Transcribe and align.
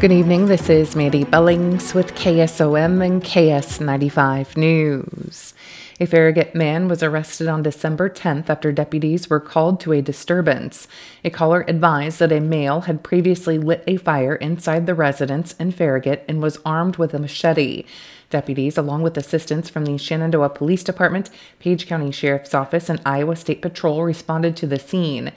Good 0.00 0.12
evening. 0.12 0.46
This 0.46 0.70
is 0.70 0.96
Mandy 0.96 1.24
Billings 1.24 1.92
with 1.92 2.14
KSOM 2.14 3.04
and 3.04 3.22
KS95 3.22 4.56
News. 4.56 5.52
A 6.00 6.06
Farragut 6.06 6.54
man 6.54 6.88
was 6.88 7.02
arrested 7.02 7.48
on 7.48 7.62
December 7.62 8.08
10th 8.08 8.48
after 8.48 8.72
deputies 8.72 9.28
were 9.28 9.40
called 9.40 9.78
to 9.80 9.92
a 9.92 10.00
disturbance. 10.00 10.88
A 11.22 11.28
caller 11.28 11.66
advised 11.68 12.18
that 12.20 12.32
a 12.32 12.40
male 12.40 12.80
had 12.80 13.02
previously 13.02 13.58
lit 13.58 13.84
a 13.86 13.98
fire 13.98 14.36
inside 14.36 14.86
the 14.86 14.94
residence 14.94 15.52
in 15.60 15.70
Farragut 15.70 16.24
and 16.26 16.40
was 16.40 16.58
armed 16.64 16.96
with 16.96 17.12
a 17.12 17.18
machete. 17.18 17.84
Deputies, 18.30 18.78
along 18.78 19.02
with 19.02 19.18
assistance 19.18 19.68
from 19.68 19.84
the 19.84 19.98
Shenandoah 19.98 20.48
Police 20.48 20.82
Department, 20.82 21.28
Page 21.58 21.86
County 21.86 22.10
Sheriff's 22.10 22.54
Office, 22.54 22.88
and 22.88 23.02
Iowa 23.04 23.36
State 23.36 23.60
Patrol, 23.60 24.02
responded 24.02 24.56
to 24.56 24.66
the 24.66 24.78
scene. 24.78 25.30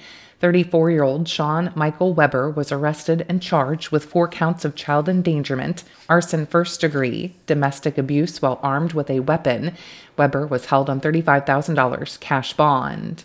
34 0.43 0.91
year 0.91 1.03
old 1.03 1.25
Sean 1.25 1.71
Michael 1.73 2.13
Weber 2.13 2.49
was 2.49 2.69
arrested 2.69 3.25
and 3.29 3.41
charged 3.41 3.91
with 3.91 4.03
four 4.03 4.27
counts 4.27 4.65
of 4.65 4.75
child 4.75 5.07
endangerment, 5.07 5.85
arson 6.09 6.45
first 6.45 6.81
degree, 6.81 7.33
domestic 7.47 7.97
abuse 7.97 8.41
while 8.41 8.59
armed 8.61 8.91
with 8.91 9.09
a 9.09 9.21
weapon. 9.21 9.73
Weber 10.17 10.45
was 10.45 10.65
held 10.65 10.89
on 10.89 10.99
$35,000 10.99 12.19
cash 12.19 12.51
bond. 12.51 13.23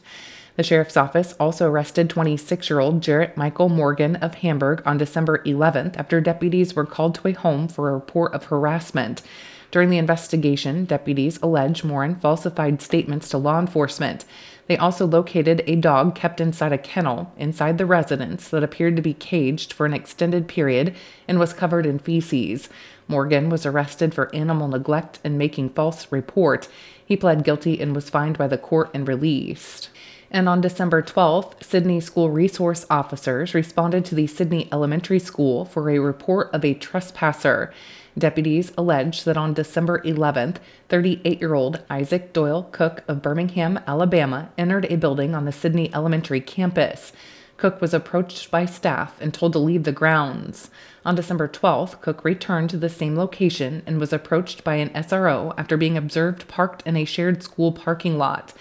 The 0.54 0.62
sheriff's 0.62 0.96
office 0.96 1.34
also 1.40 1.68
arrested 1.68 2.08
26 2.08 2.70
year 2.70 2.78
old 2.78 3.02
Jarrett 3.02 3.36
Michael 3.36 3.68
Morgan 3.68 4.14
of 4.16 4.36
Hamburg 4.36 4.80
on 4.86 4.96
December 4.96 5.38
11th 5.38 5.96
after 5.96 6.20
deputies 6.20 6.76
were 6.76 6.86
called 6.86 7.16
to 7.16 7.26
a 7.26 7.32
home 7.32 7.66
for 7.66 7.90
a 7.90 7.94
report 7.94 8.32
of 8.32 8.44
harassment. 8.44 9.22
During 9.70 9.90
the 9.90 9.98
investigation, 9.98 10.84
deputies 10.84 11.38
allege 11.42 11.84
Morin 11.84 12.14
falsified 12.14 12.80
statements 12.80 13.28
to 13.30 13.38
law 13.38 13.58
enforcement. 13.58 14.24
They 14.68 14.76
also 14.76 15.06
located 15.06 15.64
a 15.66 15.76
dog 15.76 16.14
kept 16.14 16.40
inside 16.40 16.72
a 16.72 16.78
kennel 16.78 17.32
inside 17.38 17.78
the 17.78 17.86
residence 17.86 18.48
that 18.50 18.62
appeared 18.62 18.96
to 18.96 19.02
be 19.02 19.14
caged 19.14 19.72
for 19.72 19.86
an 19.86 19.94
extended 19.94 20.46
period 20.46 20.94
and 21.26 21.38
was 21.38 21.54
covered 21.54 21.86
in 21.86 21.98
feces. 21.98 22.68
Morgan 23.08 23.48
was 23.48 23.64
arrested 23.64 24.12
for 24.12 24.34
animal 24.34 24.68
neglect 24.68 25.20
and 25.24 25.38
making 25.38 25.70
false 25.70 26.12
report. 26.12 26.68
He 27.04 27.16
pled 27.16 27.44
guilty 27.44 27.80
and 27.80 27.94
was 27.94 28.10
fined 28.10 28.36
by 28.36 28.46
the 28.46 28.58
court 28.58 28.90
and 28.92 29.08
released. 29.08 29.88
And 30.30 30.46
on 30.46 30.60
December 30.60 31.00
12th, 31.00 31.64
Sidney 31.64 32.00
School 32.00 32.28
Resource 32.28 32.84
Officers 32.90 33.54
responded 33.54 34.04
to 34.04 34.14
the 34.14 34.26
Sidney 34.26 34.68
Elementary 34.70 35.18
School 35.18 35.64
for 35.64 35.88
a 35.88 35.98
report 35.98 36.50
of 36.52 36.66
a 36.66 36.74
trespasser. 36.74 37.72
Deputies 38.18 38.72
allege 38.76 39.22
that 39.24 39.36
on 39.36 39.54
December 39.54 40.00
11th, 40.00 40.56
38 40.88 41.40
year 41.40 41.54
old 41.54 41.84
Isaac 41.88 42.32
Doyle 42.32 42.64
Cook 42.72 43.04
of 43.06 43.22
Birmingham, 43.22 43.78
Alabama, 43.86 44.50
entered 44.58 44.86
a 44.86 44.96
building 44.96 45.36
on 45.36 45.44
the 45.44 45.52
Sidney 45.52 45.94
Elementary 45.94 46.40
campus. 46.40 47.12
Cook 47.58 47.80
was 47.80 47.94
approached 47.94 48.50
by 48.50 48.64
staff 48.64 49.20
and 49.20 49.32
told 49.32 49.52
to 49.52 49.60
leave 49.60 49.84
the 49.84 49.92
grounds. 49.92 50.70
On 51.04 51.14
December 51.14 51.46
12th, 51.46 52.00
Cook 52.00 52.24
returned 52.24 52.70
to 52.70 52.76
the 52.76 52.88
same 52.88 53.16
location 53.16 53.82
and 53.86 54.00
was 54.00 54.12
approached 54.12 54.64
by 54.64 54.76
an 54.76 54.90
SRO 54.90 55.54
after 55.56 55.76
being 55.76 55.96
observed 55.96 56.48
parked 56.48 56.82
in 56.86 56.96
a 56.96 57.04
shared 57.04 57.42
school 57.42 57.70
parking 57.70 58.18
lot. 58.18 58.52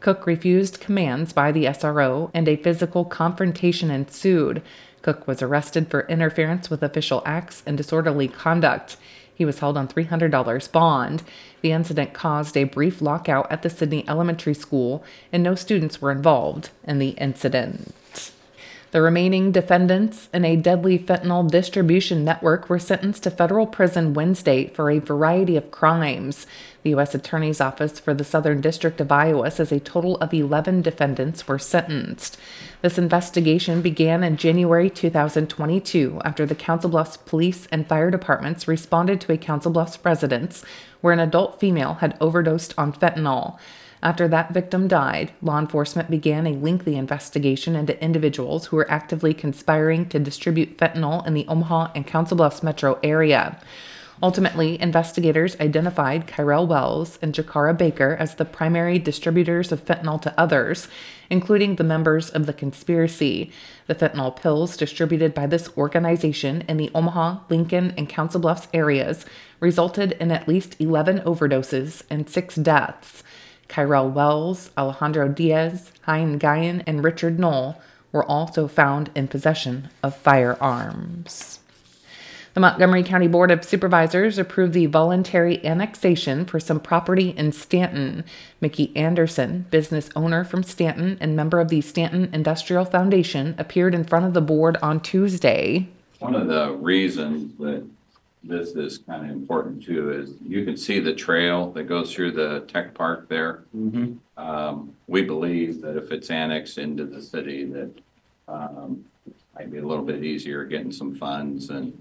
Cook 0.00 0.26
refused 0.26 0.80
commands 0.80 1.32
by 1.32 1.50
the 1.50 1.64
SRO 1.64 2.30
and 2.32 2.46
a 2.46 2.56
physical 2.56 3.04
confrontation 3.04 3.90
ensued. 3.90 4.62
Cook 5.08 5.26
was 5.26 5.40
arrested 5.40 5.88
for 5.88 6.06
interference 6.06 6.68
with 6.68 6.82
official 6.82 7.22
acts 7.24 7.62
and 7.64 7.78
disorderly 7.78 8.28
conduct. 8.28 8.98
He 9.34 9.46
was 9.46 9.60
held 9.60 9.78
on 9.78 9.88
$300 9.88 10.70
bond. 10.70 11.22
The 11.62 11.72
incident 11.72 12.12
caused 12.12 12.58
a 12.58 12.64
brief 12.64 13.00
lockout 13.00 13.50
at 13.50 13.62
the 13.62 13.70
Sidney 13.70 14.06
Elementary 14.06 14.52
School, 14.52 15.02
and 15.32 15.42
no 15.42 15.54
students 15.54 16.02
were 16.02 16.12
involved 16.12 16.68
in 16.84 16.98
the 16.98 17.12
incident. 17.12 17.94
The 18.90 19.02
remaining 19.02 19.52
defendants 19.52 20.30
in 20.32 20.46
a 20.46 20.56
deadly 20.56 20.98
fentanyl 20.98 21.50
distribution 21.50 22.24
network 22.24 22.70
were 22.70 22.78
sentenced 22.78 23.24
to 23.24 23.30
federal 23.30 23.66
prison 23.66 24.14
Wednesday 24.14 24.68
for 24.68 24.90
a 24.90 24.98
variety 24.98 25.56
of 25.58 25.70
crimes. 25.70 26.46
The 26.82 26.90
U.S. 26.90 27.14
Attorney's 27.14 27.60
Office 27.60 28.00
for 28.00 28.14
the 28.14 28.24
Southern 28.24 28.62
District 28.62 28.98
of 28.98 29.12
Iowa 29.12 29.50
says 29.50 29.72
a 29.72 29.80
total 29.80 30.16
of 30.18 30.32
11 30.32 30.80
defendants 30.80 31.46
were 31.46 31.58
sentenced. 31.58 32.38
This 32.80 32.96
investigation 32.96 33.82
began 33.82 34.24
in 34.24 34.38
January 34.38 34.88
2022 34.88 36.22
after 36.24 36.46
the 36.46 36.54
Council 36.54 36.88
Bluffs 36.88 37.18
Police 37.18 37.66
and 37.70 37.86
Fire 37.86 38.10
Departments 38.10 38.66
responded 38.66 39.20
to 39.20 39.32
a 39.32 39.38
Council 39.38 39.70
Bluffs 39.70 39.98
residence 40.02 40.64
where 41.02 41.12
an 41.12 41.20
adult 41.20 41.60
female 41.60 41.94
had 41.94 42.16
overdosed 42.22 42.72
on 42.78 42.94
fentanyl. 42.94 43.58
After 44.02 44.28
that 44.28 44.52
victim 44.52 44.86
died, 44.86 45.32
law 45.42 45.58
enforcement 45.58 46.10
began 46.10 46.46
a 46.46 46.52
lengthy 46.52 46.96
investigation 46.96 47.74
into 47.74 48.00
individuals 48.02 48.66
who 48.66 48.76
were 48.76 48.90
actively 48.90 49.34
conspiring 49.34 50.08
to 50.10 50.20
distribute 50.20 50.78
fentanyl 50.78 51.26
in 51.26 51.34
the 51.34 51.46
Omaha 51.48 51.90
and 51.94 52.06
Council 52.06 52.36
Bluffs 52.36 52.62
metro 52.62 52.98
area. 53.02 53.60
Ultimately, 54.20 54.80
investigators 54.80 55.56
identified 55.60 56.26
Kyrell 56.26 56.66
Wells 56.66 57.20
and 57.22 57.32
Jakara 57.32 57.76
Baker 57.76 58.16
as 58.18 58.34
the 58.34 58.44
primary 58.44 58.98
distributors 58.98 59.70
of 59.70 59.84
fentanyl 59.84 60.20
to 60.22 60.34
others, 60.38 60.88
including 61.30 61.76
the 61.76 61.84
members 61.84 62.28
of 62.28 62.46
the 62.46 62.52
conspiracy. 62.52 63.52
The 63.86 63.94
fentanyl 63.94 64.34
pills 64.34 64.76
distributed 64.76 65.34
by 65.34 65.46
this 65.46 65.70
organization 65.76 66.64
in 66.68 66.78
the 66.78 66.90
Omaha, 66.96 67.40
Lincoln, 67.48 67.94
and 67.96 68.08
Council 68.08 68.40
Bluffs 68.40 68.66
areas 68.74 69.24
resulted 69.60 70.12
in 70.12 70.32
at 70.32 70.48
least 70.48 70.74
11 70.80 71.20
overdoses 71.20 72.02
and 72.10 72.28
six 72.28 72.56
deaths. 72.56 73.22
Kyrell 73.68 74.12
Wells, 74.12 74.70
Alejandro 74.76 75.28
Diaz, 75.28 75.92
Hein 76.02 76.38
Guyan, 76.38 76.82
and 76.86 77.04
Richard 77.04 77.38
Knoll 77.38 77.80
were 78.12 78.24
also 78.24 78.66
found 78.66 79.10
in 79.14 79.28
possession 79.28 79.90
of 80.02 80.16
firearms. 80.16 81.60
The 82.54 82.60
Montgomery 82.60 83.04
County 83.04 83.28
Board 83.28 83.52
of 83.52 83.64
Supervisors 83.64 84.36
approved 84.36 84.72
the 84.72 84.86
voluntary 84.86 85.64
annexation 85.64 86.44
for 86.44 86.58
some 86.58 86.80
property 86.80 87.28
in 87.30 87.52
Stanton. 87.52 88.24
Mickey 88.60 88.90
Anderson, 88.96 89.66
business 89.70 90.10
owner 90.16 90.42
from 90.42 90.64
Stanton 90.64 91.18
and 91.20 91.36
member 91.36 91.60
of 91.60 91.68
the 91.68 91.80
Stanton 91.82 92.30
Industrial 92.32 92.84
Foundation, 92.84 93.54
appeared 93.58 93.94
in 93.94 94.02
front 94.02 94.24
of 94.26 94.34
the 94.34 94.40
board 94.40 94.76
on 94.82 94.98
Tuesday. 94.98 95.88
One 96.18 96.34
of 96.34 96.48
the 96.48 96.72
reasons 96.72 97.56
that 97.58 97.86
this 98.44 98.70
is 98.70 98.98
kind 98.98 99.24
of 99.24 99.30
important 99.30 99.82
too 99.82 100.12
is 100.12 100.34
you 100.46 100.64
can 100.64 100.76
see 100.76 101.00
the 101.00 101.12
trail 101.12 101.70
that 101.72 101.84
goes 101.84 102.14
through 102.14 102.32
the 102.32 102.60
tech 102.68 102.94
park 102.94 103.28
there. 103.28 103.64
Um, 104.36 104.94
we 105.08 105.22
believe 105.22 105.80
that 105.82 105.96
if 105.96 106.12
it's 106.12 106.30
annexed 106.30 106.78
into 106.78 107.04
the 107.04 107.20
city, 107.20 107.64
that, 107.64 107.90
um, 108.46 109.04
might 109.54 109.70
be 109.72 109.78
a 109.78 109.86
little 109.86 110.04
bit 110.04 110.24
easier 110.24 110.64
getting 110.64 110.92
some 110.92 111.14
funds 111.16 111.70
and, 111.70 111.92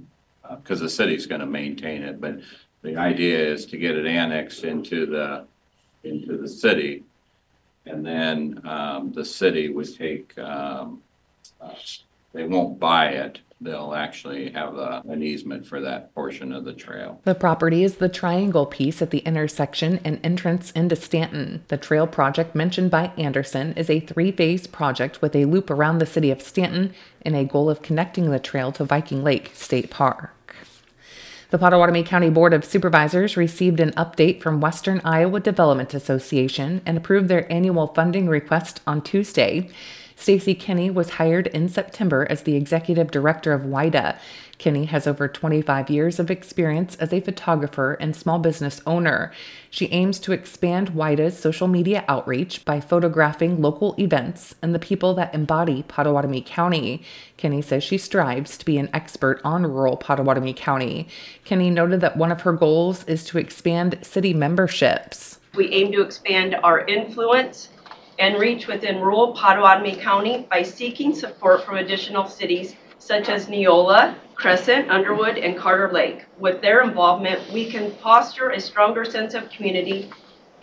uh, 0.43 0.57
cause 0.57 0.79
the 0.79 0.89
city's 0.89 1.25
gonna 1.25 1.45
maintain 1.45 2.03
it, 2.03 2.21
but 2.21 2.39
the 2.83 2.95
idea 2.95 3.39
is 3.39 3.65
to 3.65 3.77
get 3.77 3.95
it 3.95 4.05
annexed 4.05 4.63
into 4.63 5.05
the, 5.07 5.45
into 6.03 6.37
the 6.37 6.47
city. 6.47 7.03
And 7.85 8.05
then, 8.05 8.61
um, 8.65 9.11
the 9.11 9.25
city 9.25 9.69
would 9.69 9.93
take, 9.95 10.37
um, 10.37 11.01
uh, 11.59 11.73
they 12.33 12.43
won't 12.45 12.79
buy 12.79 13.07
it. 13.09 13.39
They'll 13.59 13.95
actually 13.95 14.51
have 14.51 14.75
a, 14.75 15.01
an 15.07 15.23
easement 15.23 15.65
for 15.65 15.81
that 15.81 16.13
portion 16.13 16.51
of 16.51 16.63
the 16.63 16.73
trail. 16.73 17.21
The 17.23 17.33
property 17.33 17.83
is 17.83 17.95
the 17.95 18.09
triangle 18.09 18.67
piece 18.67 19.01
at 19.01 19.09
the 19.09 19.19
intersection 19.19 19.99
and 20.05 20.19
entrance 20.23 20.69
into 20.71 20.95
Stanton. 20.95 21.63
The 21.69 21.77
trail 21.77 22.05
project 22.05 22.53
mentioned 22.53 22.91
by 22.91 23.11
Anderson 23.17 23.73
is 23.73 23.89
a 23.89 23.99
three 23.99 24.31
phase 24.31 24.67
project 24.67 25.21
with 25.23 25.35
a 25.35 25.45
loop 25.45 25.71
around 25.71 25.97
the 25.97 26.05
city 26.05 26.29
of 26.29 26.41
Stanton 26.41 26.93
and 27.23 27.35
a 27.35 27.45
goal 27.45 27.69
of 27.69 27.81
connecting 27.81 28.29
the 28.29 28.39
trail 28.39 28.71
to 28.73 28.85
Viking 28.85 29.23
Lake 29.23 29.51
State 29.55 29.89
Park. 29.89 30.33
The 31.49 31.57
Pottawattamie 31.57 32.05
County 32.05 32.29
Board 32.29 32.53
of 32.53 32.65
Supervisors 32.65 33.37
received 33.37 33.79
an 33.79 33.91
update 33.91 34.41
from 34.41 34.59
Western 34.59 34.99
Iowa 35.05 35.39
Development 35.39 35.93
Association 35.93 36.81
and 36.85 36.97
approved 36.97 37.29
their 37.29 37.51
annual 37.51 37.87
funding 37.87 38.27
request 38.27 38.81
on 38.85 39.01
Tuesday. 39.01 39.69
Stacy 40.19 40.55
Kinney 40.55 40.89
was 40.89 41.11
hired 41.11 41.45
in 41.47 41.69
September 41.69 42.25
as 42.27 42.41
the 42.41 42.55
executive 42.55 43.11
director 43.11 43.53
of 43.53 43.61
WIDA. 43.61 44.17
Kinney 44.57 44.85
has 44.85 45.05
over 45.05 45.27
25 45.27 45.91
years 45.91 46.19
of 46.19 46.31
experience 46.31 46.95
as 46.95 47.13
a 47.13 47.21
photographer 47.21 47.93
and 47.93 48.15
small 48.15 48.39
business 48.39 48.81
owner. 48.87 49.31
She 49.69 49.85
aims 49.91 50.17
to 50.21 50.31
expand 50.31 50.89
WIDA's 50.89 51.39
social 51.39 51.67
media 51.67 52.03
outreach 52.07 52.65
by 52.65 52.81
photographing 52.81 53.61
local 53.61 53.95
events 53.99 54.55
and 54.63 54.73
the 54.73 54.79
people 54.79 55.13
that 55.13 55.35
embody 55.35 55.83
Pottawattamie 55.83 56.45
County. 56.45 57.03
Kinney 57.37 57.61
says 57.61 57.83
she 57.83 57.99
strives 57.99 58.57
to 58.57 58.65
be 58.65 58.79
an 58.79 58.89
expert 58.93 59.39
on 59.43 59.67
rural 59.67 59.97
Pottawattamie 59.97 60.55
County. 60.55 61.07
Kinney 61.45 61.69
noted 61.69 62.01
that 62.01 62.17
one 62.17 62.31
of 62.31 62.41
her 62.41 62.53
goals 62.53 63.03
is 63.03 63.23
to 63.25 63.37
expand 63.37 63.99
city 64.01 64.33
memberships. 64.33 65.37
We 65.53 65.71
aim 65.71 65.91
to 65.91 66.01
expand 66.01 66.55
our 66.63 66.85
influence 66.85 67.69
and 68.19 68.39
reach 68.39 68.67
within 68.67 68.99
rural 68.99 69.35
Pottawattamie 69.35 70.01
County 70.01 70.47
by 70.49 70.63
seeking 70.63 71.13
support 71.13 71.63
from 71.63 71.77
additional 71.77 72.27
cities 72.27 72.75
such 72.99 73.29
as 73.29 73.47
Neola, 73.47 74.15
Crescent, 74.35 74.89
Underwood, 74.89 75.37
and 75.37 75.57
Carter 75.57 75.91
Lake. 75.91 76.25
With 76.39 76.61
their 76.61 76.81
involvement, 76.81 77.51
we 77.53 77.69
can 77.69 77.91
foster 77.91 78.49
a 78.49 78.59
stronger 78.59 79.05
sense 79.05 79.33
of 79.33 79.49
community 79.49 80.09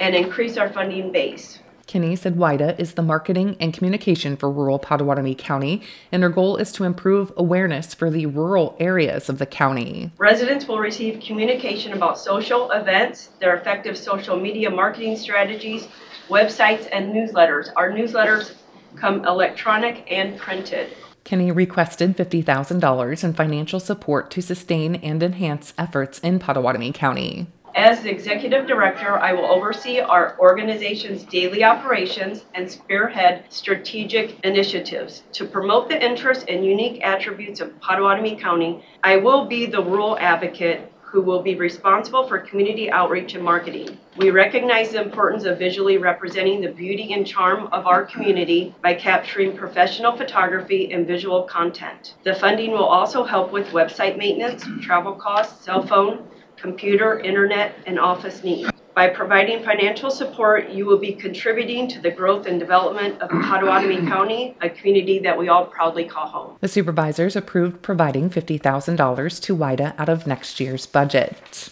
and 0.00 0.14
increase 0.14 0.56
our 0.56 0.68
funding 0.68 1.12
base. 1.12 1.60
Kinney 1.86 2.16
said 2.16 2.36
WIDA 2.36 2.78
is 2.78 2.94
the 2.94 3.02
marketing 3.02 3.56
and 3.60 3.72
communication 3.72 4.36
for 4.36 4.50
rural 4.50 4.78
Pottawattamie 4.78 5.36
County, 5.36 5.82
and 6.10 6.22
her 6.22 6.28
goal 6.30 6.56
is 6.56 6.72
to 6.72 6.84
improve 6.84 7.32
awareness 7.36 7.92
for 7.92 8.10
the 8.10 8.26
rural 8.26 8.74
areas 8.80 9.28
of 9.28 9.38
the 9.38 9.46
county. 9.46 10.10
Residents 10.18 10.66
will 10.66 10.78
receive 10.78 11.22
communication 11.22 11.92
about 11.92 12.18
social 12.18 12.70
events, 12.70 13.30
their 13.38 13.56
effective 13.56 13.98
social 13.98 14.38
media 14.38 14.70
marketing 14.70 15.16
strategies, 15.16 15.88
websites, 16.28 16.88
and 16.92 17.12
newsletters. 17.12 17.70
Our 17.76 17.90
newsletters 17.90 18.54
come 18.96 19.24
electronic 19.24 20.10
and 20.10 20.38
printed. 20.38 20.96
Kinney 21.24 21.50
requested 21.50 22.16
$50,000 22.16 23.24
in 23.24 23.32
financial 23.32 23.80
support 23.80 24.30
to 24.32 24.42
sustain 24.42 24.96
and 24.96 25.22
enhance 25.22 25.72
efforts 25.78 26.18
in 26.18 26.38
Pottawattamie 26.38 26.94
County. 26.94 27.46
As 27.74 28.02
the 28.02 28.10
executive 28.10 28.68
director, 28.68 29.18
I 29.18 29.32
will 29.32 29.46
oversee 29.46 29.98
our 29.98 30.36
organization's 30.38 31.24
daily 31.24 31.64
operations 31.64 32.44
and 32.54 32.70
spearhead 32.70 33.46
strategic 33.48 34.38
initiatives. 34.44 35.24
To 35.32 35.44
promote 35.44 35.88
the 35.88 36.00
interests 36.00 36.44
and 36.46 36.64
unique 36.64 37.02
attributes 37.02 37.60
of 37.60 37.70
Pottawattamie 37.80 38.40
County, 38.40 38.84
I 39.02 39.16
will 39.16 39.46
be 39.46 39.66
the 39.66 39.82
rural 39.82 40.16
advocate 40.18 40.92
who 41.14 41.22
will 41.22 41.40
be 41.40 41.54
responsible 41.54 42.26
for 42.26 42.40
community 42.40 42.90
outreach 42.90 43.34
and 43.34 43.44
marketing. 43.44 43.96
We 44.16 44.30
recognize 44.30 44.90
the 44.90 45.00
importance 45.00 45.44
of 45.44 45.60
visually 45.60 45.96
representing 45.96 46.60
the 46.60 46.72
beauty 46.72 47.12
and 47.12 47.24
charm 47.24 47.68
of 47.68 47.86
our 47.86 48.04
community 48.04 48.74
by 48.82 48.94
capturing 48.94 49.56
professional 49.56 50.16
photography 50.16 50.92
and 50.92 51.06
visual 51.06 51.44
content. 51.44 52.14
The 52.24 52.34
funding 52.34 52.72
will 52.72 52.84
also 52.84 53.22
help 53.22 53.52
with 53.52 53.68
website 53.68 54.18
maintenance, 54.18 54.64
travel 54.84 55.12
costs, 55.12 55.64
cell 55.64 55.86
phone, 55.86 56.26
computer, 56.56 57.20
internet, 57.20 57.76
and 57.86 58.00
office 58.00 58.42
needs. 58.42 58.73
By 58.94 59.08
providing 59.08 59.64
financial 59.64 60.08
support, 60.08 60.70
you 60.70 60.86
will 60.86 60.98
be 60.98 61.12
contributing 61.12 61.88
to 61.88 62.00
the 62.00 62.12
growth 62.12 62.46
and 62.46 62.60
development 62.60 63.20
of 63.20 63.28
Pottawattamie 63.28 64.06
County, 64.08 64.56
a 64.60 64.70
community 64.70 65.18
that 65.18 65.36
we 65.36 65.48
all 65.48 65.66
proudly 65.66 66.04
call 66.04 66.28
home. 66.28 66.56
The 66.60 66.68
supervisors 66.68 67.34
approved 67.34 67.82
providing 67.82 68.30
$50,000 68.30 69.42
to 69.42 69.56
WIDA 69.56 69.94
out 69.98 70.08
of 70.08 70.28
next 70.28 70.60
year's 70.60 70.86
budget. 70.86 71.70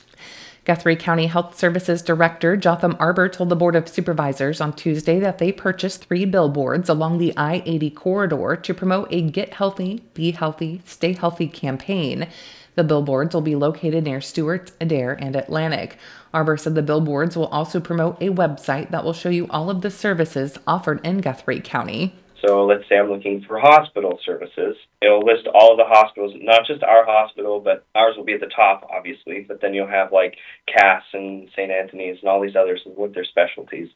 Guthrie 0.65 0.97
County 0.97 1.27
Health 1.27 1.57
Services 1.57 2.03
Director 2.03 2.57
Jotham 2.57 2.97
Arbor 2.99 3.29
told 3.29 3.51
the 3.51 3.57
Board 3.57 3.77
of 3.77 3.89
Supervisors 3.89 4.61
on 4.61 4.73
Tuesday 4.73 5.21
that 5.21 5.39
they 5.39 5.53
purchased 5.53 6.05
three 6.05 6.25
billboards 6.25 6.89
along 6.89 7.19
the 7.19 7.37
I 7.37 7.63
80 7.67 7.91
corridor 7.91 8.57
to 8.57 8.75
promote 8.75 9.13
a 9.13 9.23
Get 9.23 9.55
Healthy, 9.55 10.03
Be 10.15 10.33
Healthy, 10.33 10.83
Stay 10.87 11.13
Healthy 11.13 11.49
campaign. 11.49 12.27
The 12.75 12.85
billboards 12.85 13.35
will 13.35 13.43
be 13.43 13.57
located 13.57 14.05
near 14.05 14.21
Stuart, 14.21 14.73
Adair, 14.81 15.13
and 15.13 15.37
Atlantic. 15.37 15.99
Arbor 16.35 16.57
said 16.57 16.75
the 16.75 16.83
billboards 16.83 17.37
will 17.37 17.47
also 17.47 17.81
promote 17.81 18.21
a 18.23 18.31
website 18.31 18.91
that 18.91 19.05
will 19.05 19.13
show 19.13 19.29
you 19.29 19.47
all 19.51 19.71
of 19.71 19.83
the 19.83 19.91
services 19.91 20.59
offered 20.67 21.05
in 21.05 21.21
Guthrie 21.21 21.61
County. 21.61 22.15
So 22.45 22.65
let's 22.65 22.83
say 22.89 22.99
I'm 22.99 23.09
looking 23.09 23.45
for 23.47 23.61
hospital 23.61 24.19
services. 24.25 24.77
It'll 25.01 25.25
list 25.25 25.47
all 25.55 25.73
of 25.73 25.79
the 25.79 25.85
hospitals, 25.87 26.33
not 26.37 26.67
just 26.67 26.83
our 26.83 27.05
hospital, 27.07 27.61
but 27.61 27.85
ours 27.95 28.17
will 28.17 28.25
be 28.25 28.33
at 28.33 28.41
the 28.41 28.51
top, 28.55 28.89
obviously. 28.93 29.45
But 29.47 29.61
then 29.61 29.75
you'll 29.75 29.87
have 29.87 30.11
like 30.11 30.37
Cass 30.67 31.05
and 31.13 31.49
St. 31.53 31.71
Anthony's 31.71 32.19
and 32.21 32.29
all 32.29 32.41
these 32.41 32.57
others 32.57 32.81
with 32.85 33.15
their 33.15 33.25
specialties. 33.25 33.89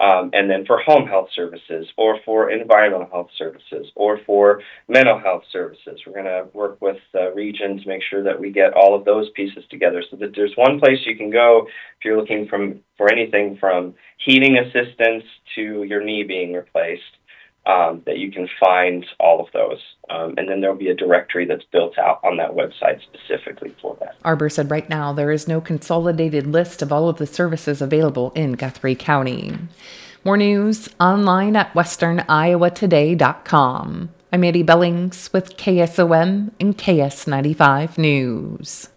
Um, 0.00 0.30
and 0.32 0.50
then 0.50 0.66
for 0.66 0.78
home 0.78 1.06
health 1.06 1.28
services 1.34 1.86
or 1.96 2.18
for 2.24 2.50
environmental 2.50 3.08
health 3.10 3.30
services 3.38 3.86
or 3.94 4.18
for 4.26 4.60
mental 4.88 5.20
health 5.20 5.44
services. 5.52 6.00
We're 6.04 6.20
going 6.20 6.24
to 6.24 6.48
work 6.52 6.82
with 6.82 6.98
uh, 7.14 7.32
regions, 7.32 7.86
make 7.86 8.02
sure 8.02 8.24
that 8.24 8.38
we 8.38 8.50
get 8.50 8.72
all 8.74 8.96
of 8.96 9.04
those 9.04 9.30
pieces 9.36 9.62
together 9.70 10.02
so 10.10 10.16
that 10.16 10.32
there's 10.34 10.52
one 10.56 10.80
place 10.80 10.98
you 11.06 11.16
can 11.16 11.30
go 11.30 11.66
if 11.68 12.04
you're 12.04 12.18
looking 12.18 12.48
from, 12.48 12.80
for 12.96 13.10
anything 13.10 13.56
from 13.60 13.94
heating 14.18 14.58
assistance 14.58 15.22
to 15.54 15.84
your 15.84 16.02
knee 16.02 16.24
being 16.24 16.52
replaced. 16.52 17.02
Um, 17.66 18.02
that 18.04 18.18
you 18.18 18.30
can 18.30 18.46
find 18.60 19.06
all 19.18 19.40
of 19.40 19.46
those. 19.54 19.78
Um, 20.10 20.34
and 20.36 20.46
then 20.46 20.60
there'll 20.60 20.76
be 20.76 20.90
a 20.90 20.94
directory 20.94 21.46
that's 21.46 21.64
built 21.72 21.96
out 21.96 22.20
on 22.22 22.36
that 22.36 22.50
website 22.50 23.00
specifically 23.00 23.74
for 23.80 23.96
that. 24.00 24.16
Arbor 24.22 24.50
said 24.50 24.70
right 24.70 24.86
now 24.86 25.14
there 25.14 25.32
is 25.32 25.48
no 25.48 25.62
consolidated 25.62 26.46
list 26.46 26.82
of 26.82 26.92
all 26.92 27.08
of 27.08 27.16
the 27.16 27.26
services 27.26 27.80
available 27.80 28.32
in 28.34 28.52
Guthrie 28.52 28.94
County. 28.94 29.56
More 30.24 30.36
news 30.36 30.90
online 31.00 31.56
at 31.56 31.72
westerniowatoday.com. 31.72 34.10
I'm 34.32 34.44
Eddie 34.44 34.62
Billings 34.62 35.30
with 35.32 35.56
KSOM 35.56 36.50
and 36.58 36.76
KS95 36.76 37.98
News. 37.98 38.88